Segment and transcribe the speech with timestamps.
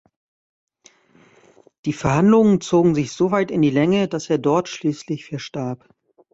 [1.85, 5.87] Die Verhandlungen zogen sich soweit in die Länge, dass er dort schließlich verstarb.